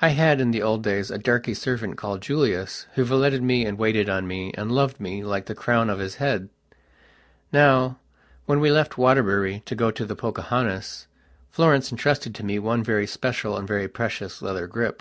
I 0.00 0.08
had, 0.08 0.40
in 0.40 0.50
the 0.50 0.60
old 0.60 0.82
days, 0.82 1.08
a 1.12 1.18
darky 1.18 1.54
servant, 1.54 1.96
called 1.96 2.20
Julius, 2.20 2.88
who 2.96 3.04
valeted 3.04 3.44
me, 3.44 3.64
and 3.64 3.78
waited 3.78 4.08
on 4.08 4.26
me, 4.26 4.52
and 4.54 4.72
loved 4.72 4.98
me, 4.98 5.22
like 5.22 5.46
the 5.46 5.54
crown 5.54 5.88
of 5.88 6.00
his 6.00 6.16
head. 6.16 6.48
Now, 7.52 8.00
when 8.44 8.58
we 8.58 8.72
left 8.72 8.98
Waterbury 8.98 9.62
to 9.66 9.76
go 9.76 9.92
to 9.92 10.04
the 10.04 10.16
"Pocahontas", 10.16 11.06
Florence 11.48 11.92
entrusted 11.92 12.34
to 12.34 12.44
me 12.44 12.58
one 12.58 12.82
very 12.82 13.06
special 13.06 13.56
and 13.56 13.68
very 13.68 13.86
precious 13.86 14.42
leather 14.42 14.66
grip. 14.66 15.00